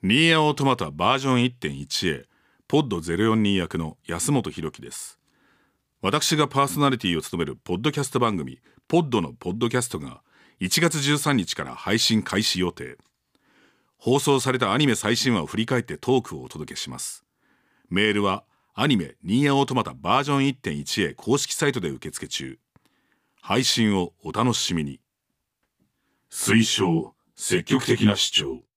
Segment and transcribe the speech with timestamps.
[0.00, 2.26] ニーヤオートマタバージョン 1.1A
[2.68, 5.18] ポッド042役の安本博樹です。
[6.02, 10.22] 私がパーソナリティを務めるポッドキャスト番組ポッドのポッドキャストが
[10.60, 12.96] 1月13日から配信開始予定。
[13.96, 17.24] 放送されたアニメ最新話を振り返ってトークをお届けします。
[17.90, 18.44] メールは
[18.74, 22.60] アニメニーヤオートマタバージョン 1.1A 公式サイトで受付中。
[23.40, 25.00] 配信をお楽しみに。
[26.30, 28.67] 推奨積極的な視聴。